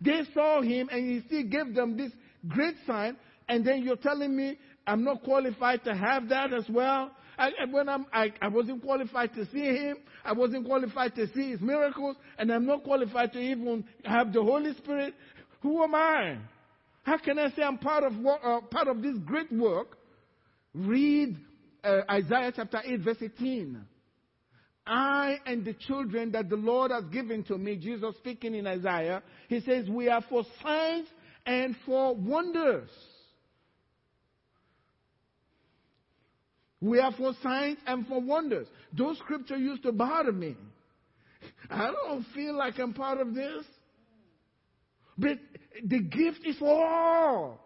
[0.00, 2.12] They saw him and he still gave them this
[2.48, 3.16] great sign.
[3.48, 7.10] And then you're telling me I'm not qualified to have that as well?
[7.38, 9.98] I, when I'm, I, I wasn't qualified to see him.
[10.24, 12.16] I wasn't qualified to see his miracles.
[12.38, 15.14] And I'm not qualified to even have the Holy Spirit.
[15.60, 16.38] Who am I?
[17.02, 19.98] How can I say I'm part of, uh, part of this great work?
[20.74, 21.36] Read
[21.84, 23.80] uh, Isaiah chapter 8, verse 18.
[24.86, 29.22] I and the children that the Lord has given to me, Jesus speaking in Isaiah,
[29.48, 31.08] he says, We are for signs
[31.44, 32.88] and for wonders.
[36.86, 38.68] We are for signs and for wonders.
[38.96, 40.56] Those scriptures used to bother me.
[41.68, 43.64] I don't feel like I'm part of this.
[45.18, 45.38] But
[45.84, 47.58] the gift is for all.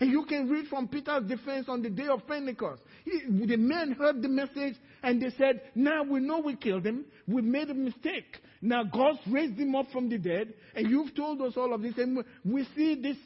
[0.00, 2.80] And you can read from Peter's defense on the day of Pentecost.
[3.04, 7.06] He, the men heard the message and they said, Now we know we killed him.
[7.26, 8.38] We made a mistake.
[8.62, 10.54] Now God's raised him up from the dead.
[10.76, 11.94] And you've told us all of this.
[11.96, 13.16] And we see this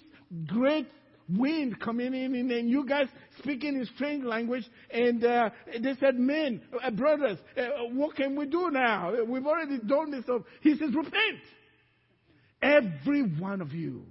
[0.47, 0.89] great
[1.39, 3.07] wind coming in, and you guys
[3.39, 4.65] speaking in strange language.
[4.91, 9.13] And uh, they said, Men, uh, brothers, uh, what can we do now?
[9.27, 10.25] We've already done this.
[10.25, 10.43] Stuff.
[10.61, 11.41] He says, Repent.
[12.63, 14.05] Every one of you.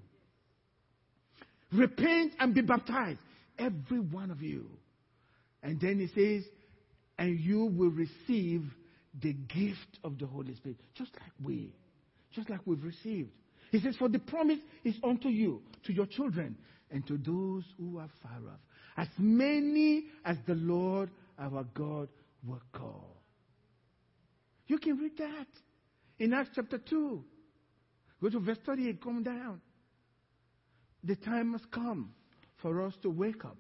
[1.72, 3.20] Repent and be baptized.
[3.58, 4.68] Every one of you.
[5.64, 6.44] And then he says,
[7.18, 8.64] and you will receive
[9.22, 10.78] the gift of the Holy Spirit.
[10.96, 11.72] Just like we.
[12.34, 13.30] Just like we've received.
[13.72, 16.58] He says, For the promise is unto you, to your children,
[16.92, 18.60] and to those who are far off,
[18.98, 22.10] as many as the Lord our God
[22.46, 23.18] will call.
[24.68, 25.48] You can read that
[26.20, 27.24] in Acts chapter 2.
[28.22, 29.62] Go to verse 38, come down.
[31.04, 32.14] The time must come
[32.62, 33.58] for us to wake up.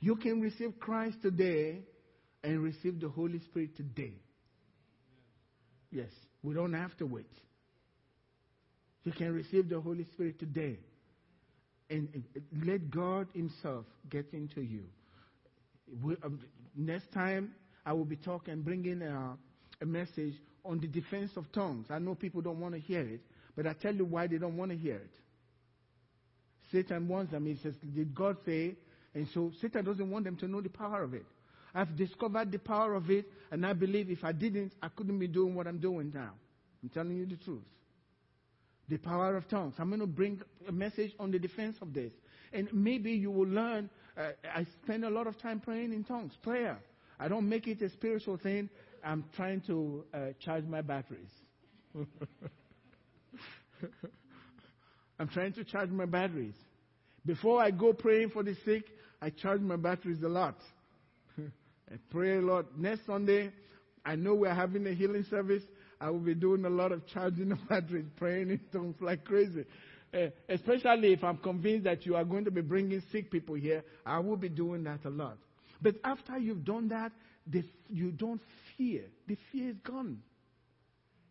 [0.00, 1.80] You can receive Christ today
[2.42, 4.14] and receive the Holy Spirit today.
[5.90, 6.08] Yes,
[6.42, 7.30] we don't have to wait.
[9.04, 10.78] You can receive the Holy Spirit today
[11.90, 12.08] and
[12.64, 14.84] let God Himself get into you.
[16.02, 16.28] We, uh,
[16.76, 17.52] next time,
[17.84, 19.36] I will be talking, bringing a,
[19.80, 21.86] a message on the defense of tongues.
[21.90, 23.20] I know people don't want to hear it,
[23.56, 25.10] but I tell you why they don't want to hear it.
[26.70, 27.46] Satan wants them.
[27.46, 28.76] He says, Did God say?
[29.14, 31.26] And so Satan doesn't want them to know the power of it.
[31.74, 35.28] I've discovered the power of it, and I believe if I didn't, I couldn't be
[35.28, 36.32] doing what I'm doing now.
[36.82, 37.62] I'm telling you the truth.
[38.90, 39.76] The power of tongues.
[39.78, 42.10] I'm going to bring a message on the defense of this.
[42.52, 43.88] And maybe you will learn.
[44.18, 46.76] Uh, I spend a lot of time praying in tongues, prayer.
[47.18, 48.68] I don't make it a spiritual thing.
[49.04, 51.30] I'm trying to uh, charge my batteries.
[55.20, 56.54] I'm trying to charge my batteries.
[57.24, 58.84] Before I go praying for the sick,
[59.22, 60.56] I charge my batteries a lot.
[61.38, 62.76] I pray a lot.
[62.76, 63.52] Next Sunday,
[64.04, 65.62] I know we're having a healing service.
[66.00, 69.64] I will be doing a lot of charging of batteries, praying in tongues like crazy.
[70.12, 73.84] Uh, especially if I'm convinced that you are going to be bringing sick people here,
[74.04, 75.38] I will be doing that a lot.
[75.80, 77.12] But after you've done that,
[77.46, 78.40] the, you don't
[78.76, 79.02] fear.
[79.28, 80.18] The fear is gone.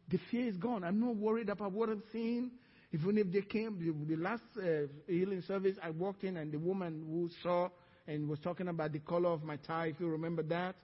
[0.10, 0.84] The fear is gone.
[0.84, 2.52] I'm not worried about what I'm seeing.
[2.92, 6.58] Even if they came, the, the last uh, healing service, I walked in and the
[6.58, 7.70] woman who saw
[8.08, 10.76] and was talking about the color of my tie, if you remember that.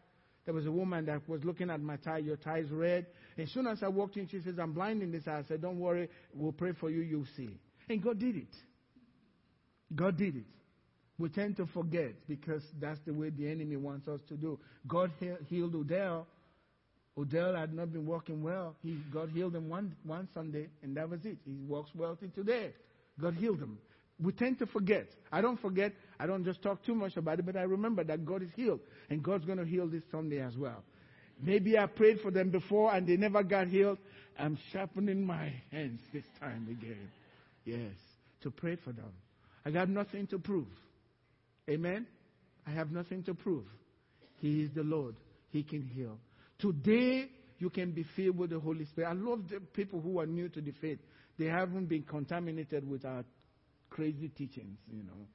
[0.45, 3.07] There was a woman that was looking at my tie, your tie is red.
[3.37, 5.39] As soon as I walked in, she says, I'm blind in this eye.
[5.39, 7.49] I said, Don't worry, we'll pray for you, you'll see.
[7.89, 8.55] And God did it.
[9.93, 10.45] God did it.
[11.17, 14.59] We tend to forget because that's the way the enemy wants us to do.
[14.87, 15.11] God
[15.49, 16.27] healed Odell
[17.17, 18.75] Odell had not been walking well.
[18.83, 21.37] He, God healed him one, one Sunday, and that was it.
[21.45, 22.73] He walks well today.
[23.19, 23.77] God healed him.
[24.21, 25.07] We tend to forget.
[25.31, 25.93] I don't forget.
[26.19, 28.79] I don't just talk too much about it, but I remember that God is healed,
[29.09, 30.83] and God's going to heal this Sunday as well.
[31.41, 33.97] Maybe I prayed for them before and they never got healed.
[34.37, 37.09] I'm sharpening my hands this time again.
[37.65, 37.93] Yes,
[38.41, 39.11] to pray for them.
[39.65, 40.67] I got nothing to prove.
[41.69, 42.05] Amen?
[42.67, 43.65] I have nothing to prove.
[44.39, 45.15] He is the Lord.
[45.49, 46.17] He can heal.
[46.59, 49.09] Today, you can be filled with the Holy Spirit.
[49.09, 50.99] I love the people who are new to the faith.
[51.37, 53.23] They haven't been contaminated with our
[53.95, 55.25] crazy teachings, you know.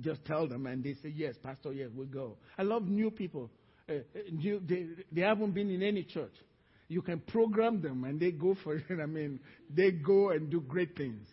[0.00, 2.36] Just tell them, and they say, Yes, Pastor, yes, we'll go.
[2.56, 3.50] I love new people.
[3.88, 3.94] Uh,
[4.30, 6.32] new, they, they haven't been in any church.
[6.86, 8.84] You can program them, and they go for it.
[9.02, 11.26] I mean, they go and do great things.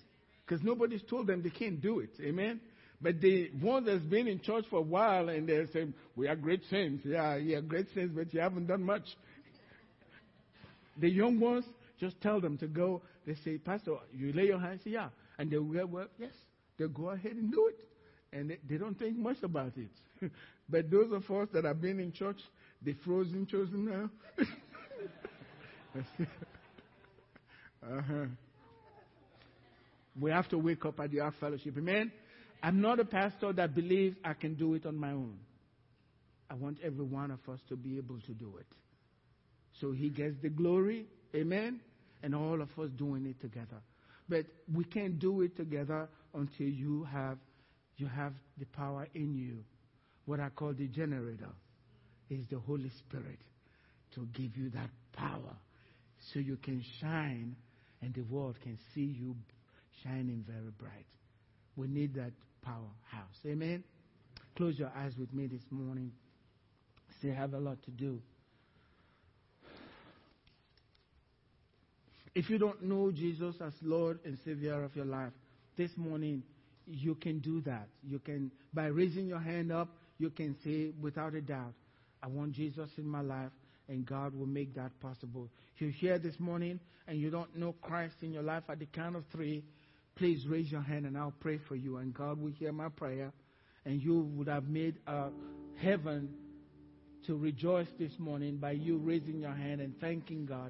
[0.44, 2.10] Because nobody's told them they can't do it.
[2.20, 2.62] Amen?
[3.00, 6.36] But the one that's been in church for a while and they're saying, We are
[6.36, 7.04] great saints.
[7.06, 9.04] Yeah, yeah, great saints, but you haven't done much.
[11.00, 11.66] the young ones,
[12.00, 13.04] just tell them to go.
[13.28, 15.10] They say, Pastor, you lay your hands, yeah.
[15.38, 16.32] And they will, well, yes,
[16.80, 17.78] they'll go ahead and do it.
[18.32, 20.32] And they, they don't think much about it.
[20.70, 22.40] but those of us that have been in church,
[22.82, 24.10] the frozen chosen now.
[27.84, 28.26] uh-huh.
[30.20, 31.78] We have to wake up at the Fellowship.
[31.78, 32.14] Amen?
[32.64, 35.38] I'm not a pastor that believes I can do it on my own.
[36.50, 38.68] I want every one of us to be able to do it.
[39.82, 41.82] So he gets the glory, amen,
[42.24, 43.82] and all of us doing it together.
[44.30, 47.38] But we can't do it together until you have
[47.98, 49.64] you have the power in you.
[50.26, 51.50] What I call the generator
[52.30, 53.40] is the Holy Spirit
[54.14, 55.56] to give you that power
[56.32, 57.56] so you can shine
[58.02, 59.36] and the world can see you
[60.04, 61.06] shining very bright.
[61.76, 63.38] We need that powerhouse.
[63.46, 63.84] Amen.
[64.56, 66.12] Close your eyes with me this morning.
[67.20, 68.22] Still have a lot to do.
[72.38, 75.32] If you don't know Jesus as Lord and Savior of your life,
[75.76, 76.44] this morning
[76.86, 77.88] you can do that.
[78.04, 79.88] You can, by raising your hand up,
[80.20, 81.74] you can say without a doubt,
[82.22, 83.50] I want Jesus in my life,
[83.90, 85.50] and God will make that possible.
[85.74, 88.86] If you're here this morning and you don't know Christ in your life at the
[88.86, 89.64] count of three,
[90.16, 93.32] please raise your hand and I'll pray for you, and God will hear my prayer,
[93.84, 94.98] and you would have made
[95.82, 96.30] heaven
[97.26, 100.70] to rejoice this morning by you raising your hand and thanking God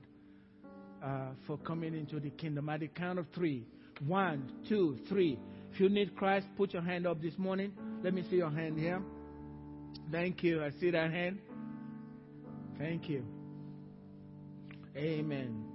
[1.08, 2.70] uh, for coming into the kingdom.
[2.70, 3.66] At the count of three
[4.06, 5.40] one, two, three.
[5.74, 7.72] If you need Christ, put your hand up this morning.
[8.04, 9.02] Let me see your hand here.
[10.12, 10.64] Thank you.
[10.64, 11.40] I see that hand.
[12.78, 13.24] Thank you.
[14.96, 15.66] Amen.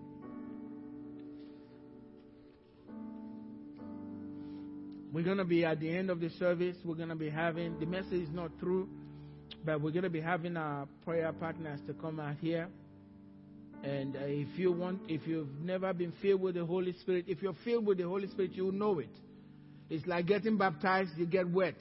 [5.12, 6.76] We're going to be at the end of the service.
[6.84, 8.88] We're going to be having, the message is not through,
[9.64, 12.68] but we're going to be having our prayer partners to come out here.
[13.82, 17.42] And uh, if you want, if you've never been filled with the Holy Spirit, if
[17.42, 19.10] you're filled with the Holy Spirit, you'll know it.
[19.90, 21.74] It's like getting baptized, you get wet.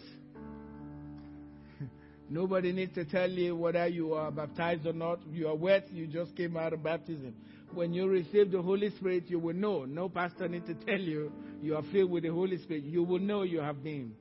[2.30, 5.20] Nobody needs to tell you whether you are baptized or not.
[5.32, 7.36] You are wet, you just came out of baptism.
[7.74, 9.86] When you receive the Holy Spirit, you will know.
[9.86, 11.32] No pastor needs to tell you
[11.62, 12.84] you are filled with the Holy Spirit.
[12.84, 14.14] You will know you have been.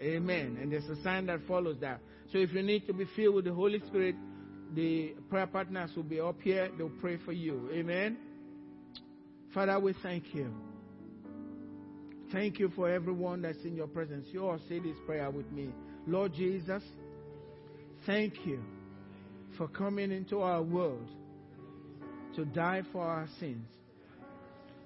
[0.00, 0.58] Amen.
[0.60, 2.00] And there's a sign that follows that.
[2.32, 4.14] So if you need to be filled with the Holy Spirit,
[4.76, 6.70] the prayer partners will be up here.
[6.76, 7.70] They'll pray for you.
[7.72, 8.18] Amen.
[9.54, 10.52] Father, we thank you.
[12.30, 14.26] Thank you for everyone that's in your presence.
[14.32, 15.70] You all say this prayer with me.
[16.06, 16.82] Lord Jesus,
[18.04, 18.62] thank you
[19.56, 21.08] for coming into our world
[22.34, 23.66] to die for our sins.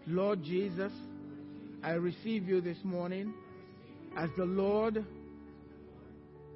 [0.07, 0.93] Lord Jesus,
[1.83, 3.35] I receive you this morning
[4.17, 5.05] as the Lord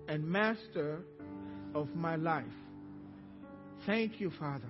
[0.06, 1.00] and Master
[1.74, 2.44] of my life.
[3.86, 4.68] Thank you, Father.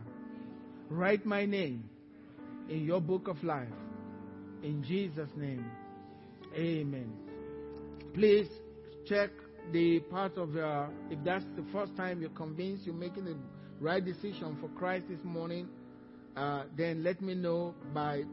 [0.91, 1.89] Write my name
[2.69, 3.69] in your book of life.
[4.63, 5.65] In Jesus' name,
[6.57, 7.13] amen.
[8.13, 8.49] Please
[9.07, 9.31] check
[9.73, 13.37] the part of your, if that's the first time you're convinced you're making the
[13.81, 15.69] right decision for Christ this morning,
[16.37, 18.25] uh, then let me know by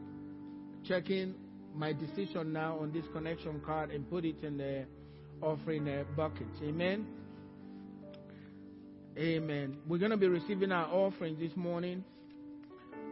[0.84, 1.34] checking
[1.74, 4.84] my decision now on this connection card and put it in the
[5.40, 6.46] offering uh, bucket.
[6.62, 7.06] Amen.
[9.18, 9.76] Amen.
[9.86, 12.02] We're going to be receiving our offering this morning.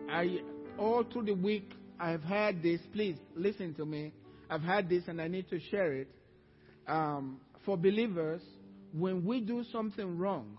[0.09, 0.39] I
[0.79, 2.81] all through the week I've had this.
[2.95, 4.15] Please listen to me.
[4.49, 6.09] I've had this and I need to share it.
[6.89, 8.41] Um, for believers,
[8.95, 10.57] when we do something wrong,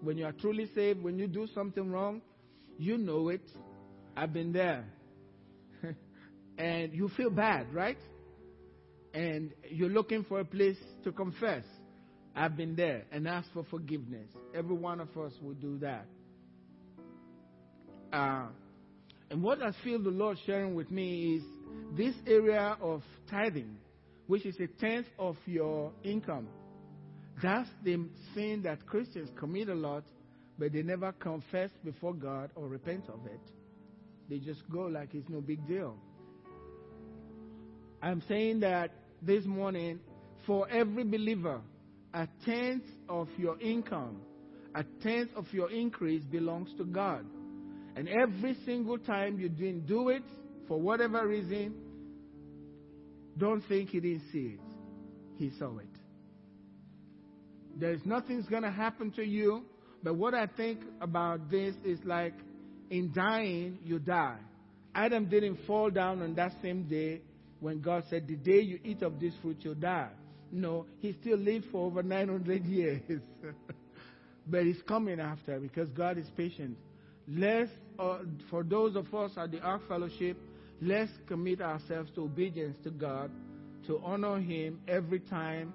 [0.00, 2.22] when you are truly saved, when you do something wrong,
[2.78, 3.46] you know it.
[4.16, 4.86] I've been there.
[6.58, 7.98] and you feel bad, right?
[9.12, 11.64] And you're looking for a place to confess.
[12.36, 14.28] I've been there and ask for forgiveness.
[14.54, 16.06] Every one of us will do that.
[18.12, 18.46] Uh,
[19.30, 21.42] and what I feel the Lord sharing with me is
[21.96, 23.76] this area of tithing,
[24.26, 26.48] which is a tenth of your income.
[27.42, 28.04] That's the
[28.34, 30.04] sin that Christians commit a lot,
[30.58, 33.40] but they never confess before God or repent of it.
[34.28, 35.96] They just go like it's no big deal.
[38.02, 39.98] I'm saying that this morning,
[40.46, 41.60] for every believer,
[42.14, 44.20] a tenth of your income,
[44.74, 47.26] a tenth of your increase belongs to God.
[47.96, 50.22] And every single time you didn't do it,
[50.68, 51.74] for whatever reason,
[53.36, 54.60] don't think He didn't see it.
[55.36, 55.86] He saw it.
[57.76, 59.64] There's nothing's going to happen to you.
[60.02, 62.34] But what I think about this is like
[62.90, 64.38] in dying, you die.
[64.94, 67.22] Adam didn't fall down on that same day
[67.58, 70.10] when God said, The day you eat of this fruit, you'll die.
[70.54, 73.02] No, he still lived for over 900 years.
[74.46, 76.76] but he's coming after because God is patient.
[77.26, 78.18] Let's, uh,
[78.50, 80.36] for those of us at the Ark Fellowship,
[80.80, 83.32] let's commit ourselves to obedience to God,
[83.88, 85.74] to honor Him every time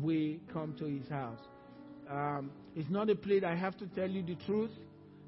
[0.00, 1.40] we come to His house.
[2.08, 4.70] Um, it's not a plea I have to tell you the truth.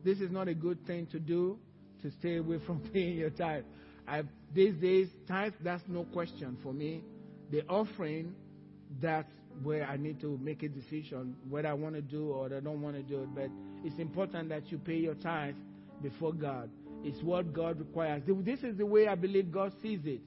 [0.04, 1.58] This is not a good thing to do,
[2.02, 3.64] to stay away from paying your tithe.
[4.06, 4.22] I,
[4.54, 7.02] these days, tithe, that's no question for me.
[7.50, 8.34] The offering
[9.00, 9.30] that's
[9.62, 12.80] where I need to make a decision whether I want to do or I don't
[12.80, 13.34] want to do it.
[13.34, 13.50] But
[13.84, 15.54] it's important that you pay your tithe
[16.02, 16.70] before God.
[17.04, 18.22] It's what God requires.
[18.26, 20.20] This is the way I believe God sees it.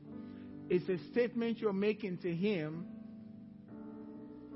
[0.70, 2.86] It's a statement you're making to Him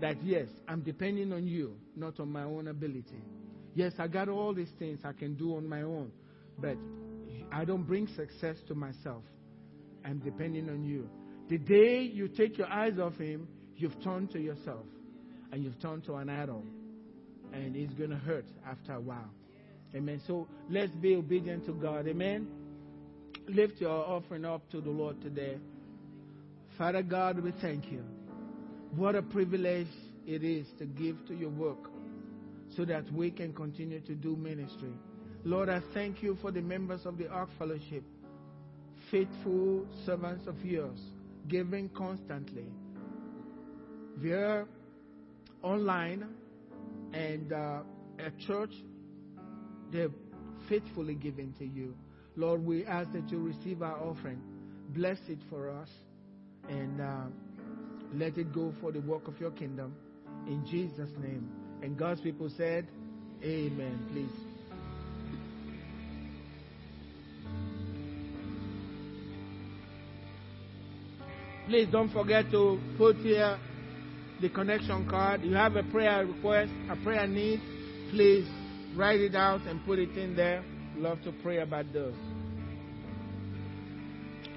[0.01, 3.21] that, yes, I'm depending on you, not on my own ability.
[3.75, 6.11] Yes, I got all these things I can do on my own,
[6.57, 6.77] but
[7.51, 9.23] I don't bring success to myself.
[10.03, 11.09] I'm depending on you.
[11.49, 13.47] The day you take your eyes off Him,
[13.81, 14.85] you've turned to yourself
[15.51, 16.63] and you've turned to an idol.
[17.51, 19.29] and it's going to hurt after a while.
[19.95, 20.21] Amen.
[20.27, 22.07] So let's be obedient to God.
[22.07, 22.47] Amen.
[23.47, 25.57] Lift your offering up to the Lord today.
[26.77, 28.03] Father God, we thank you.
[28.95, 29.87] What a privilege
[30.27, 31.89] it is to give to your work
[32.77, 34.93] so that we can continue to do ministry.
[35.43, 38.03] Lord, I thank you for the members of the Ark Fellowship,
[39.09, 40.99] faithful servants of yours,
[41.47, 42.65] giving constantly.
[44.21, 44.65] We're
[45.61, 46.27] online
[47.13, 47.79] and uh,
[48.19, 48.71] at church,
[49.91, 50.09] they're
[50.67, 51.95] faithfully giving to you.
[52.35, 54.41] Lord, we ask that you receive our offering.
[54.89, 55.89] Bless it for us
[56.67, 57.23] and uh,
[58.13, 59.95] let it go for the work of your kingdom.
[60.47, 61.49] In Jesus' name.
[61.81, 62.87] And God's people said,
[63.41, 64.05] Amen.
[64.11, 64.49] Please.
[71.67, 73.57] Please don't forget to put here
[74.41, 75.41] the connection card.
[75.43, 77.61] You have a prayer request, a prayer need,
[78.11, 78.47] please
[78.95, 80.63] write it out and put it in there.
[80.95, 82.15] Love to pray about those.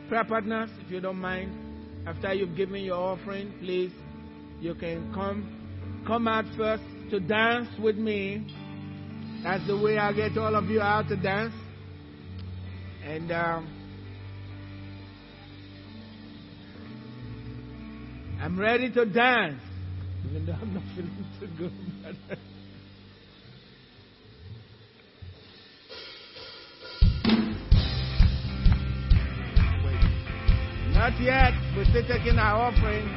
[0.08, 3.92] Prayer partners, if you don't mind, after you've given your offering, please,
[4.60, 5.58] you can come
[6.06, 8.46] come out first to dance with me.
[9.42, 11.54] That's the way I get all of you out to dance.
[13.04, 13.68] And um,
[18.40, 19.60] I'm ready to dance,
[20.26, 22.16] even though I'm not feeling too good.
[30.94, 31.52] Not yet.
[31.76, 33.08] We're still taking our offering.